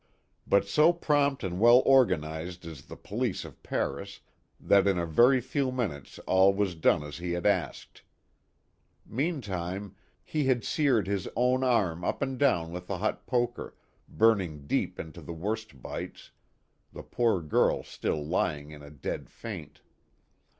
[0.47, 4.19] But so prompt and well organized is the police of Paris
[4.59, 8.01] that in a very few minutes all was done as he had asked.
[9.05, 10.55] Meantime he had A LONG HORROR.
[10.55, 13.75] 95 seared his own arm up and down with the hot poker,
[14.09, 16.31] burning deep into the worst bites
[16.91, 19.81] the poor girl still lying in a dead faint.